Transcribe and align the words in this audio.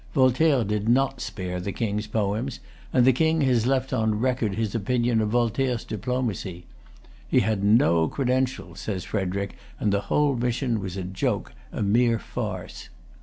Voltaire 0.15 0.63
did 0.63 0.89
not 0.89 1.21
spare 1.21 1.59
the 1.59 1.71
King's 1.71 2.07
poems; 2.07 2.59
and 2.91 3.05
the 3.05 3.13
King 3.13 3.41
has 3.41 3.67
left 3.67 3.93
on 3.93 4.19
record 4.19 4.55
his 4.55 4.73
opinion 4.73 5.21
of 5.21 5.29
Voltaire's 5.29 5.83
diplomacy. 5.85 6.65
"He 7.29 7.41
had 7.41 7.63
no 7.63 8.07
credentials," 8.07 8.79
says 8.79 9.03
Frederic, 9.03 9.53
"and 9.79 9.93
the 9.93 10.01
whole 10.09 10.35
mission 10.35 10.79
was 10.79 10.97
a 10.97 11.03
joke, 11.03 11.53
a 11.71 11.83
mere 11.83 12.17
farce." 12.17 12.89